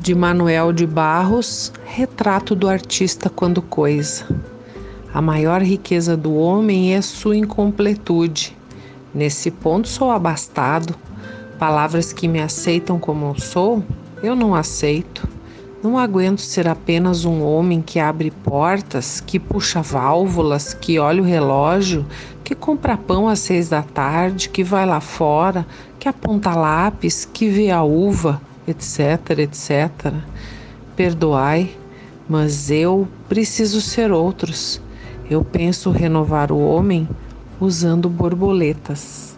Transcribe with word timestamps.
de 0.00 0.14
Manuel 0.14 0.72
de 0.72 0.86
Barros, 0.86 1.72
retrato 1.84 2.54
do 2.54 2.68
artista 2.68 3.30
quando 3.30 3.62
coisa. 3.62 4.26
A 5.14 5.22
maior 5.22 5.62
riqueza 5.62 6.14
do 6.14 6.34
homem 6.34 6.94
é 6.94 7.00
sua 7.00 7.36
incompletude. 7.36 8.56
Nesse 9.14 9.50
ponto 9.50 9.88
sou 9.88 10.10
abastado. 10.10 10.94
Palavras 11.58 12.12
que 12.12 12.28
me 12.28 12.40
aceitam 12.40 12.98
como 12.98 13.26
eu 13.26 13.40
sou, 13.40 13.82
eu 14.22 14.36
não 14.36 14.54
aceito. 14.54 15.26
Não 15.82 15.98
aguento 15.98 16.40
ser 16.40 16.68
apenas 16.68 17.24
um 17.24 17.42
homem 17.42 17.80
que 17.80 17.98
abre 17.98 18.30
portas, 18.30 19.20
que 19.20 19.38
puxa 19.38 19.80
válvulas, 19.80 20.74
que 20.74 20.98
olha 20.98 21.22
o 21.22 21.24
relógio, 21.24 22.04
que 22.44 22.54
compra 22.54 22.96
pão 22.96 23.26
às 23.26 23.38
seis 23.38 23.70
da 23.70 23.82
tarde, 23.82 24.50
que 24.50 24.62
vai 24.62 24.84
lá 24.84 25.00
fora, 25.00 25.66
que 25.98 26.08
aponta 26.08 26.54
lápis, 26.54 27.24
que 27.24 27.48
vê 27.48 27.70
a 27.70 27.82
uva, 27.82 28.40
etc, 28.66 29.38
etc. 29.38 30.14
Perdoai, 30.94 31.70
mas 32.28 32.70
eu 32.70 33.08
preciso 33.28 33.80
ser 33.80 34.10
outros. 34.10 34.80
Eu 35.28 35.44
penso 35.44 35.90
renovar 35.90 36.52
o 36.52 36.58
homem 36.58 37.08
usando 37.60 38.08
borboletas. 38.08 39.35